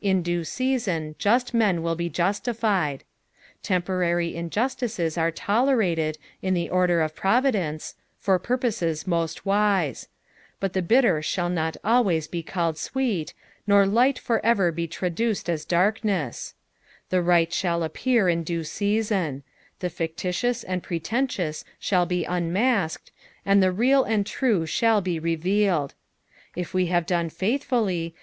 In 0.00 0.22
due 0.22 0.42
season 0.42 1.16
just 1.18 1.52
men 1.52 1.82
will 1.82 1.96
be 1.96 2.08
justified. 2.08 3.04
Temporary 3.62 4.34
injustices 4.34 5.18
are 5.18 5.30
tolerated, 5.30 6.16
in 6.40 6.54
the 6.54 6.70
order 6.70 7.02
of 7.02 7.14
Providence, 7.14 7.94
for 8.18 8.38
purposes 8.38 9.06
most 9.06 9.44
wise; 9.44 10.08
but 10.60 10.72
the 10.72 10.80
bitter 10.80 11.20
shall 11.20 11.50
not 11.50 11.76
always 11.84 12.26
be 12.26 12.42
called 12.42 12.78
sweet, 12.78 13.34
nor 13.66 13.84
tivht 13.84 14.18
for 14.18 14.40
ever 14.42 14.72
bo 14.72 14.86
traduced 14.86 15.46
as 15.50 15.66
darkness; 15.66 16.54
the 17.10 17.20
right 17.20 17.52
shall 17.52 17.82
appear 17.82 18.30
in 18.30 18.44
due 18.44 18.64
season; 18.64 19.42
the 19.80 19.90
fictitious 19.90 20.64
and 20.64 20.82
pretentious 20.82 21.66
shall 21.78 22.06
be 22.06 22.24
Dnmasked, 22.24 23.10
and 23.44 23.62
the 23.62 23.72
real 23.72 24.06
aad 24.06 24.24
true 24.24 24.64
shall 24.64 25.02
be 25.02 25.18
revealed. 25.18 25.92
If 26.56 26.72
we 26.72 26.86
have 26.86 27.04
done 27.04 27.28
faithfullv 27.28 28.14